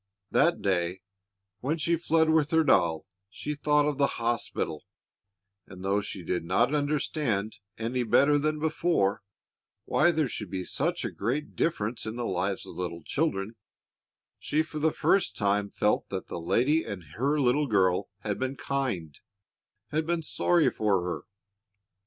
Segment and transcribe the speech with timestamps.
[0.31, 1.01] That day,
[1.59, 4.83] when she fled with her doll, she thought of the hospital;
[5.67, 9.21] and though she did not understand any better than before
[9.85, 13.55] why there should be such great difference in the lives of little children,
[14.39, 18.55] she for the first time felt that the lady and her little girl had been
[18.55, 19.19] kind,
[19.89, 21.25] had been sorry for her.